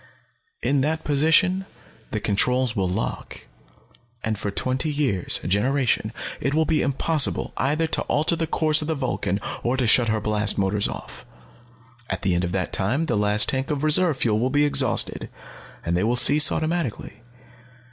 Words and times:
In 0.63 0.81
that 0.81 1.03
position 1.03 1.67
the 2.09 2.19
controls 2.19 2.75
will 2.75 2.89
lock. 2.89 3.45
And 4.23 4.35
for 4.35 4.49
twenty 4.49 4.89
years, 4.91 5.39
a 5.43 5.47
generation, 5.47 6.11
it 6.39 6.55
will 6.55 6.65
be 6.65 6.81
impossible 6.81 7.53
either 7.55 7.85
to 7.85 8.01
alter 8.05 8.35
the 8.35 8.47
course 8.47 8.81
of 8.81 8.87
the 8.87 8.95
Vulcan 8.95 9.39
or 9.61 9.77
to 9.77 9.85
shut 9.85 10.09
her 10.09 10.19
blast 10.19 10.57
motors 10.57 10.87
off. 10.87 11.23
"At 12.09 12.23
the 12.23 12.33
end 12.33 12.43
of 12.43 12.51
that 12.51 12.73
time 12.73 13.05
the 13.05 13.15
last 13.15 13.47
tank 13.49 13.69
of 13.69 13.83
reserve 13.83 14.17
fuel 14.17 14.39
will 14.39 14.49
be 14.49 14.65
exhausted, 14.65 15.29
and 15.85 15.95
they 15.95 16.03
will 16.03 16.15
cease 16.15 16.51
automatically. 16.51 17.21